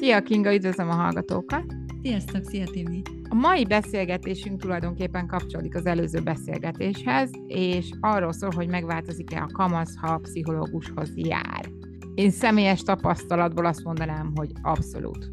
[0.00, 1.64] Szia Kinga, üdvözlöm a hallgatókat!
[2.02, 3.02] Sziasztok, szia Timi!
[3.28, 9.96] A mai beszélgetésünk tulajdonképpen kapcsolódik az előző beszélgetéshez, és arról szól, hogy megváltozik-e a kamasz,
[9.96, 11.70] ha a pszichológushoz jár.
[12.14, 15.30] Én személyes tapasztalatból azt mondanám, hogy abszolút.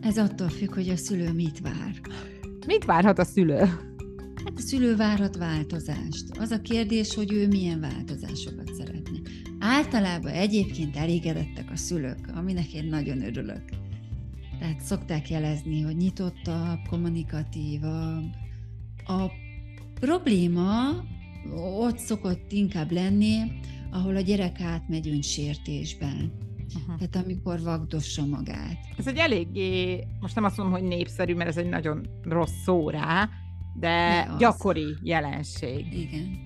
[0.00, 2.00] Ez attól függ, hogy a szülő mit vár.
[2.66, 3.58] Mit várhat a szülő?
[4.44, 6.24] Hát a szülő várhat változást.
[6.38, 9.18] Az a kérdés, hogy ő milyen változásokat szeretne.
[9.58, 13.75] Általában egyébként elégedettek a szülők, aminek én nagyon örülök.
[14.58, 18.24] Tehát szokták jelezni, hogy nyitottabb, kommunikatívabb.
[19.06, 19.30] A
[20.00, 21.04] probléma
[21.78, 23.36] ott szokott inkább lenni,
[23.90, 26.32] ahol a gyerek átmegy önsértésben.
[26.74, 26.96] Uh-huh.
[26.98, 28.78] Tehát amikor vagdossa magát.
[28.98, 32.90] Ez egy eléggé, most nem azt mondom, hogy népszerű, mert ez egy nagyon rossz szó
[32.90, 33.28] rá,
[33.74, 35.92] de, de gyakori jelenség.
[35.92, 36.44] Igen.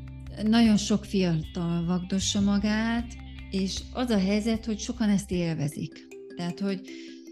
[0.48, 3.16] Nagyon sok fiatal vagdossa magát,
[3.50, 6.06] és az a helyzet, hogy sokan ezt élvezik.
[6.36, 6.80] Tehát, hogy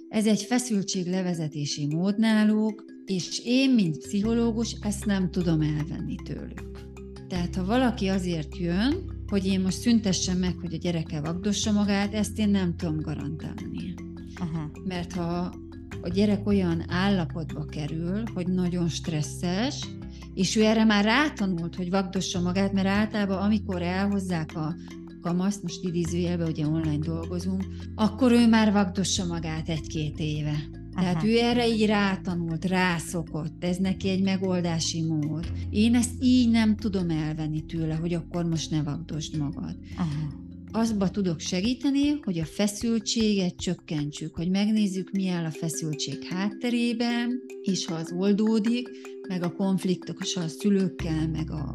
[0.08, 6.86] ez egy feszültséglevezetési mód náluk, és én, mint pszichológus, ezt nem tudom elvenni tőlük.
[7.28, 8.94] Tehát, ha valaki azért jön,
[9.26, 13.94] hogy én most szüntessem meg, hogy a gyereke vagdossa magát, ezt én nem tudom garantálni.
[14.34, 14.70] Aha.
[14.84, 15.54] Mert ha
[16.00, 19.86] a gyerek olyan állapotba kerül, hogy nagyon stresszes,
[20.34, 24.74] és ő erre már rátanult, hogy vagdossa magát, mert általában amikor elhozzák a
[25.20, 30.56] kamaszt, most idézőjelben ugye online dolgozunk, akkor ő már vagdossa magát egy-két éve.
[30.94, 31.26] Tehát Aha.
[31.26, 35.52] ő erre így rátanult, rászokott, ez neki egy megoldási mód.
[35.70, 39.76] Én ezt így nem tudom elvenni tőle, hogy akkor most ne vagdosd magad.
[39.96, 40.46] Aha.
[40.72, 47.86] Azba tudok segíteni, hogy a feszültséget csökkentsük, hogy megnézzük, mi áll a feszültség hátterében, és
[47.86, 48.88] ha az oldódik,
[49.28, 51.74] meg a konfliktus a szülőkkel, meg a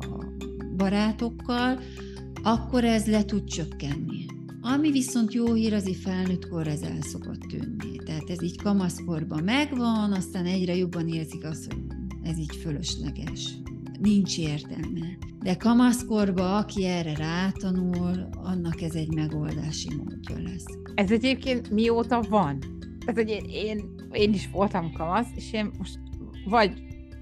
[0.75, 1.80] barátokkal,
[2.44, 4.25] akkor ez le tud csökkenni.
[4.61, 7.97] Ami viszont jó hír, az így felnőtt kor ez el szokott tűnni.
[8.05, 11.81] Tehát ez így kamaszkorban megvan, aztán egyre jobban érzik azt, hogy
[12.23, 13.54] ez így fölösleges.
[13.99, 15.17] Nincs értelme.
[15.39, 20.65] De kamaszkorban, aki erre rátanul, annak ez egy megoldási módja lesz.
[20.95, 22.60] Ez egyébként mióta van?
[23.05, 25.99] Tehát, hogy én, én, én is voltam kamasz, és én most
[26.45, 26.71] vagy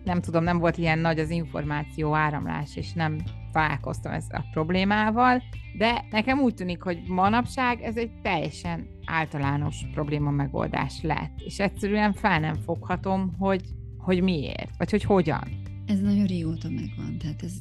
[0.04, 3.18] nem tudom, nem volt ilyen nagy az információ áramlás, és nem
[3.52, 5.44] találkoztam ezzel a problémával,
[5.78, 12.14] de nekem úgy tűnik, hogy manapság ez egy teljesen általános probléma megoldás lett, és egyszerűen
[12.14, 13.62] fel nem foghatom, hogy,
[13.98, 15.60] hogy miért, vagy hogy hogyan.
[15.86, 17.54] Ez nagyon régóta megvan, tehát ez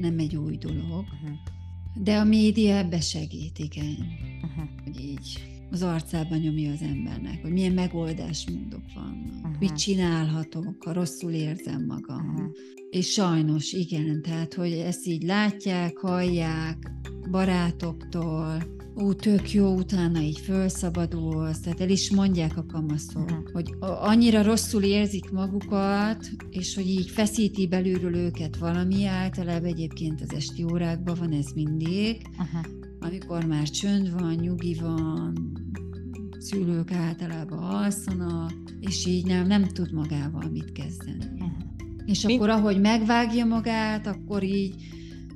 [0.00, 1.38] nem egy új dolog, uh-huh.
[1.94, 3.96] de a média ebbe segít, igen,
[4.42, 4.68] uh-huh.
[4.84, 9.58] hogy így az arcában nyomja az embernek, hogy milyen megoldásmódok vannak, uh-huh.
[9.58, 12.34] mit csinálhatok, ha rosszul érzem magam.
[12.34, 12.50] Uh-huh.
[12.90, 16.92] És sajnos igen, tehát hogy ezt így látják, hallják
[17.30, 18.62] barátoktól,
[18.94, 23.50] ú, tök jó, utána így felszabadulsz, tehát el is mondják a kamaszok, uh-huh.
[23.52, 30.34] hogy annyira rosszul érzik magukat, és hogy így feszíti belülről őket valami, általában egyébként az
[30.34, 35.52] esti órákban van ez mindig, uh-huh amikor már csönd van, nyugi van,
[36.38, 41.24] szülők általában alszanak, és így nem, nem tud magával mit kezdeni.
[41.34, 41.50] Uh-huh.
[42.06, 44.74] És akkor, ahogy megvágja magát, akkor így,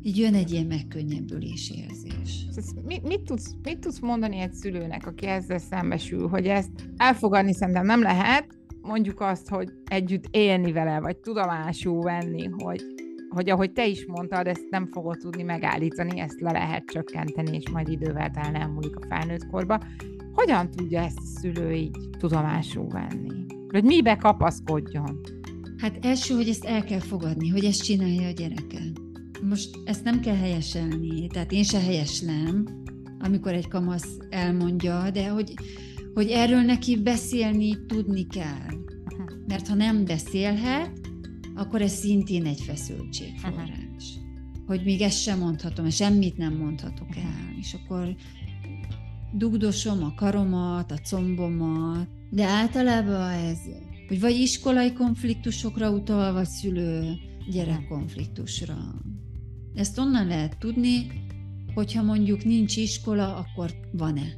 [0.03, 2.47] így jön egy ilyen megkönnyebbülés érzés.
[2.85, 7.87] Mit, mit, tudsz, mit tudsz mondani egy szülőnek, aki ezzel szembesül, hogy ezt elfogadni szerintem
[7.87, 8.47] nem lehet,
[8.83, 12.81] mondjuk azt, hogy együtt élni vele, vagy tudomásul venni, hogy
[13.29, 17.69] hogy ahogy te is mondtad, ezt nem fogod tudni megállítani, ezt le lehet csökkenteni, és
[17.71, 19.81] majd idővel talán elmúlik a felnőtt korba.
[20.33, 23.45] Hogyan tudja ezt a szülő így tudomásul venni?
[23.69, 25.21] Hogy mibe kapaszkodjon?
[25.77, 28.79] Hát első, hogy ezt el kell fogadni, hogy ezt csinálja a gyereke.
[29.43, 32.65] Most ezt nem kell helyeselni, tehát én se helyeslem,
[33.19, 35.55] amikor egy kamasz elmondja, de hogy,
[36.15, 38.71] hogy erről neki beszélni tudni kell.
[39.47, 41.06] Mert ha nem beszélhet,
[41.57, 43.71] akkor ez szintén egy feszültségforrás.
[43.71, 44.67] Uh-huh.
[44.67, 47.25] Hogy még ezt sem mondhatom, semmit nem mondhatok uh-huh.
[47.25, 47.55] el.
[47.59, 48.15] És akkor
[49.33, 53.59] dugdosom a karomat, a combomat, de általában ez,
[54.09, 57.15] hogy vagy iskolai konfliktusokra utal, vagy szülő
[57.51, 58.77] gyerek konfliktusra.
[59.75, 61.07] Ezt onnan lehet tudni,
[61.75, 64.37] hogyha mondjuk nincs iskola, akkor van-e.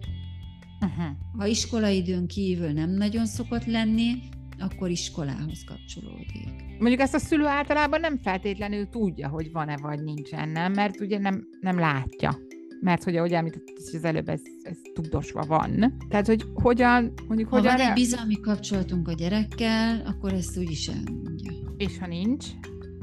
[0.81, 1.17] Uh-huh.
[1.37, 4.13] Ha iskolaidőn kívül nem nagyon szokott lenni,
[4.59, 6.67] akkor iskolához kapcsolódik.
[6.79, 10.73] Mondjuk ezt a szülő általában nem feltétlenül tudja, hogy van-e vagy nincsen, nem?
[10.73, 12.39] Mert ugye nem, nem látja.
[12.81, 15.97] Mert hogy ahogy említett, az előbb ez, ez tudosva van.
[16.09, 17.77] Tehát, hogy hogyan, mondjuk ha hogyan...
[17.77, 21.53] van egy bizalmi kapcsolatunk a gyerekkel, akkor ezt úgy is elmondja.
[21.77, 22.47] És ha nincs?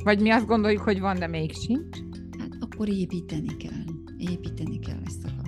[0.04, 1.98] Vagy mi azt gondoljuk, hogy van, de még sincs?
[2.40, 3.84] Hát akkor építeni kell.
[4.18, 5.45] Építeni kell ezt a kapcsolatot.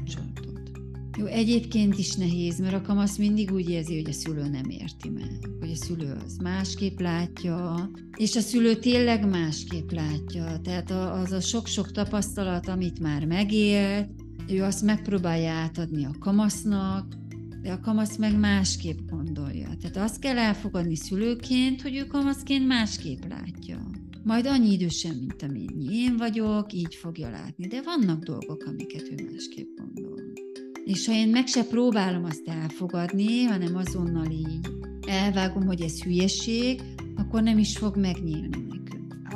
[1.18, 5.10] Jó, egyébként is nehéz, mert a kamasz mindig úgy érzi, hogy a szülő nem érti
[5.10, 10.60] meg, hogy a szülő az másképp látja, és a szülő tényleg másképp látja.
[10.64, 14.10] Tehát az a sok-sok tapasztalat, amit már megélt,
[14.50, 17.14] ő azt megpróbálja átadni a kamasznak,
[17.62, 19.70] de a kamasz meg másképp gondolja.
[19.81, 23.92] Tehát azt kell elfogadni szülőként, hogy ő kamaszként másképp látja.
[24.24, 27.68] Majd annyi idősen, mint amennyi én vagyok, így fogja látni.
[27.68, 30.17] De vannak dolgok, amiket ő másképp gondol.
[30.88, 34.68] És ha én meg se próbálom azt elfogadni, hanem azonnal így
[35.07, 36.81] elvágom, hogy ez hülyeség,
[37.16, 38.68] akkor nem is fog megnyílni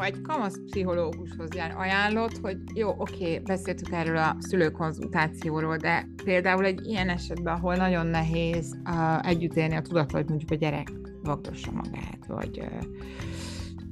[0.01, 6.65] ha egy kamasz pszichológushoz jár, ajánlott, hogy jó, oké, beszéltük erről a szülőkonzultációról, de például
[6.65, 10.91] egy ilyen esetben, ahol nagyon nehéz uh, együtt élni a tudat, hogy mondjuk a gyerek
[11.23, 12.67] vagdossa magát, vagy uh,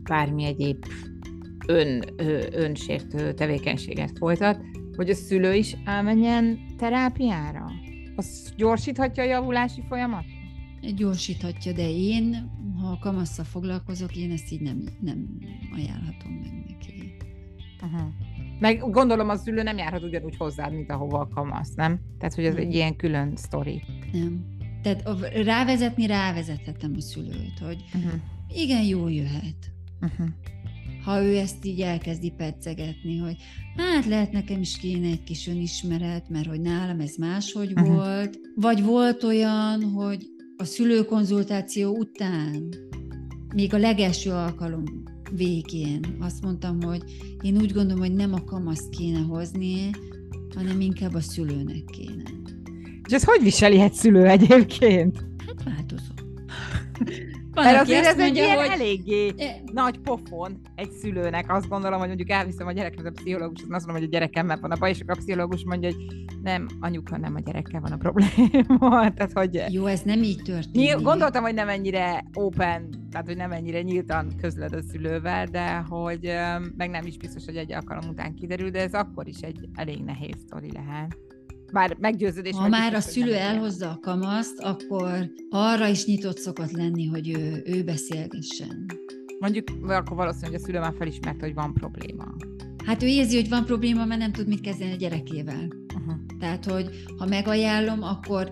[0.04, 0.86] bármi egyéb
[1.68, 4.62] ön, ö, önsértő tevékenységet folytat,
[5.00, 7.72] hogy a szülő is elmenjen terápiára?
[8.16, 10.26] Az gyorsíthatja a javulási folyamat?
[10.96, 12.52] Gyorsíthatja, de én
[12.82, 15.40] ha a kamasszal foglalkozok, én ezt így nem, nem
[15.76, 17.16] ajánlhatom meg neki.
[17.82, 18.10] Aha.
[18.60, 22.00] Meg gondolom, az szülő nem járhat ugyanúgy hozzád, mint ahova a kamasz, nem?
[22.18, 22.64] Tehát, hogy ez nem.
[22.64, 23.82] egy ilyen külön sztori.
[24.12, 24.46] Nem.
[24.82, 25.04] Tehát
[25.44, 28.14] rávezetni rávezethetem a szülőt, hogy uh-huh.
[28.54, 29.72] igen, jó jöhet.
[30.02, 30.28] Uh-huh.
[31.04, 33.36] Ha ő ezt így elkezdi percegetni, hogy
[33.76, 37.96] hát lehet nekem is kéne egy kis önismeret, mert hogy nálam ez máshogy uh-huh.
[37.96, 38.40] volt.
[38.56, 40.26] Vagy volt olyan, hogy
[40.58, 42.70] a szülőkonzultáció után,
[43.56, 44.84] még a legelső alkalom
[45.32, 47.02] végén azt mondtam, hogy
[47.42, 49.90] én úgy gondolom, hogy nem a kamaszt kéne hozni,
[50.56, 52.24] hanem inkább a szülőnek kéne.
[53.08, 55.26] És ez hogy viseli egy szülő egyébként?
[55.48, 56.14] Hát változó.
[57.64, 58.80] Van, Mert azért ez mondja, egy ilyen hogy...
[58.80, 59.34] eléggé
[59.74, 61.52] nagy pofon egy szülőnek.
[61.52, 64.72] Azt gondolom, hogy mondjuk elviszem a gyerekhez a pszichológus, azt mondom, hogy a gyerekemmel van
[64.72, 66.06] a baj, és a pszichológus mondja, hogy
[66.44, 69.12] nem, anyuka, nem a gyerekkel van a probléma.
[69.16, 69.64] tehát, hogy...
[69.70, 71.02] Jó, ez nem így történik.
[71.02, 76.34] Gondoltam, hogy nem ennyire open, tehát, hogy nem ennyire nyíltan közled a szülővel, de hogy
[76.78, 80.04] meg nem is biztos, hogy egy alkalom után kiderül, de ez akkor is egy elég
[80.04, 81.29] nehéz sztori lehet
[81.72, 82.56] bár meggyőződés.
[82.56, 87.64] Ha már a szülő elhozza a kamaszt, akkor arra is nyitott szokott lenni, hogy ő,
[87.66, 88.86] ő beszélgessen.
[89.40, 92.36] Mondjuk, akkor valószínű, hogy a szülő már felismerte, hogy van probléma.
[92.86, 95.68] Hát ő érzi, hogy van probléma, mert nem tud mit kezdeni a gyerekével.
[95.96, 96.14] Uh-huh.
[96.40, 98.52] Tehát, hogy ha megajánlom, akkor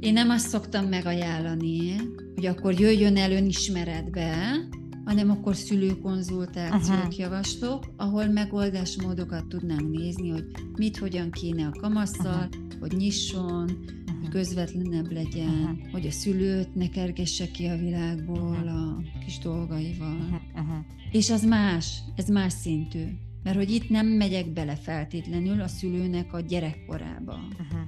[0.00, 1.96] én nem azt szoktam megajánlani,
[2.34, 4.54] hogy akkor jöjjön el önismeretbe,
[5.04, 7.18] hanem akkor szülőkonzultációt uh-huh.
[7.18, 10.44] javaslok, ahol megoldásmódokat tudnánk nézni, hogy
[10.76, 12.80] mit, hogyan kéne a kamasszal, uh-huh.
[12.80, 14.20] hogy nyisson, uh-huh.
[14.20, 15.90] hogy közvetlenebb legyen, uh-huh.
[15.90, 18.68] hogy a szülőt ne kergesse ki a világból uh-huh.
[18.68, 20.16] a kis dolgaival.
[20.16, 20.40] Uh-huh.
[20.54, 20.84] Uh-huh.
[21.10, 23.04] És az más, ez más szintű.
[23.42, 27.80] Mert hogy itt nem megyek bele feltétlenül a szülőnek a gyerekkorába, uh-huh.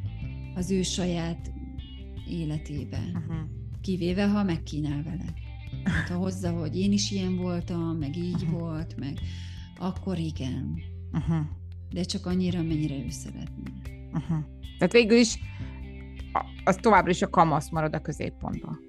[0.55, 1.53] az ő saját
[2.29, 2.99] életébe.
[2.99, 3.37] Uh-huh.
[3.81, 5.25] Kivéve, ha megkínál vele.
[5.85, 8.61] Hát, ha hozza, hogy én is ilyen voltam, meg így uh-huh.
[8.61, 9.19] volt, meg
[9.79, 10.79] akkor igen.
[11.13, 11.47] Uh-huh.
[11.91, 13.73] De csak annyira, mennyire ő szeretné.
[14.13, 14.39] Uh-huh.
[14.79, 15.39] Tehát végül is
[16.65, 18.81] az továbbra is a kamasz marad a középpontban.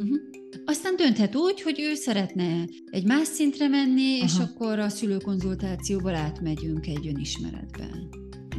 [0.00, 0.16] Uh-huh.
[0.64, 4.30] Aztán dönthet úgy, hogy ő szeretne egy más szintre menni, uh-huh.
[4.30, 7.88] és akkor a szülőkonzultációval átmegyünk egy önismeretbe.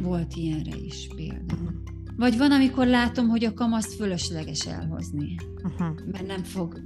[0.02, 1.54] Volt ilyenre is példa.
[1.54, 1.70] Uh-huh.
[2.16, 6.06] Vagy van, amikor látom, hogy a kamaszt fölösleges elhozni, uh-huh.
[6.12, 6.80] mert nem fog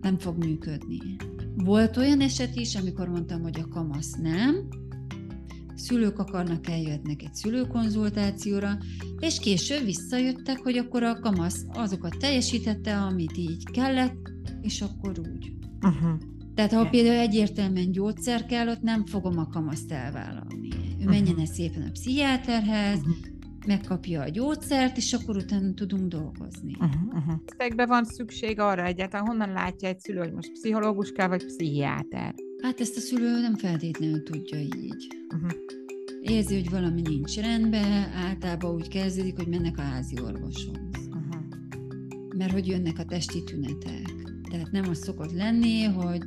[0.00, 1.16] nem fog működni.
[1.56, 4.68] Volt olyan eset is, amikor mondtam, hogy a kamasz nem,
[5.74, 8.78] szülők akarnak eljönnek egy szülőkonzultációra,
[9.20, 15.52] és később visszajöttek, hogy akkor a kamasz azokat teljesítette, amit így kellett, és akkor úgy.
[15.82, 16.18] Uh-huh.
[16.54, 20.68] Tehát ha például egyértelműen gyógyszer kell, ott nem fogom a kamaszt elvállalni.
[21.00, 21.44] Ő menjen uh-huh.
[21.44, 26.76] szépen a pszichiáterhez, uh-huh megkapja a gyógyszert, és akkor utána tudunk dolgozni.
[26.80, 27.86] Uh-huh, uh-huh.
[27.86, 32.34] van szükség arra egyáltalán, honnan látja egy szülő, hogy most pszichológus kell, vagy pszichiáter?
[32.62, 35.06] Hát ezt a szülő nem feltétlenül tudja így.
[35.34, 35.50] Uh-huh.
[36.20, 40.78] Érzi, hogy valami nincs rendben, általában úgy kezdődik, hogy mennek a házi orvoshoz.
[41.06, 41.42] Uh-huh.
[42.36, 44.12] Mert hogy jönnek a testi tünetek.
[44.50, 46.22] Tehát nem az szokott lenni, hogy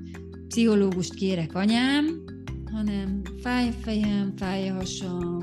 [0.47, 2.23] pszichológust kérek anyám,
[2.71, 5.42] hanem fáj a fejem, fáj a hasam,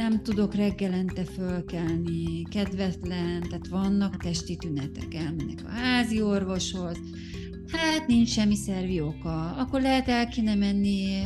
[0.00, 6.98] nem tudok reggelente fölkelni, kedvetlen, tehát vannak testi tünetek, elmennek a házi orvoshoz,
[7.72, 11.22] hát nincs semmi szervi oka, akkor lehet el kéne menni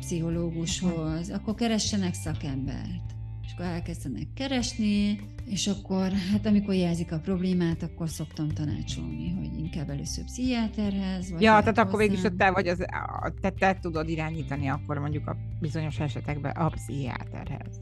[0.00, 3.11] pszichológushoz, akkor keressenek szakembert.
[3.52, 9.58] És akkor elkezdenek keresni, és akkor, hát amikor jelzik a problémát, akkor szoktam tanácsolni, hogy
[9.58, 11.30] inkább először pszichiáterhez.
[11.30, 12.84] Vagy ja, tehát akkor végig te vagy, az,
[13.40, 17.78] te, te tudod irányítani akkor mondjuk a bizonyos esetekben a pszichiáterhez.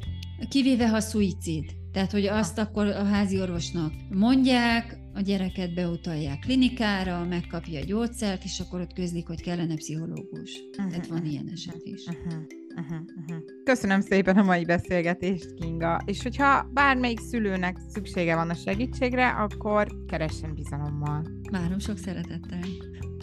[0.49, 1.65] Kivéve, ha szuicid.
[1.93, 8.45] Tehát, hogy azt akkor a házi orvosnak mondják, a gyereket beutalják klinikára, megkapja a gyógyszert,
[8.45, 10.61] és akkor ott közlik, hogy kellene pszichológus.
[10.71, 10.91] Uh-huh.
[10.91, 12.07] Tehát van ilyen eset is.
[12.07, 12.60] Uh-huh.
[12.77, 13.45] Uh-huh, uh-huh.
[13.65, 16.01] Köszönöm szépen a mai beszélgetést, Kinga.
[16.05, 21.23] És hogyha bármelyik szülőnek szüksége van a segítségre, akkor keressen bizalommal.
[21.51, 22.61] Várom sok szeretettel.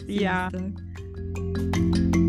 [0.06, 0.48] Szia!
[0.50, 2.27] Sziasztok.